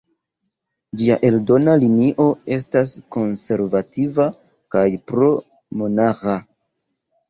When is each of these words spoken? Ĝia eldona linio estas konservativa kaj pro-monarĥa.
Ĝia 1.01 1.17
eldona 1.29 1.75
linio 1.83 2.27
estas 2.59 2.95
konservativa 3.19 4.29
kaj 4.77 4.87
pro-monarĥa. 5.09 6.41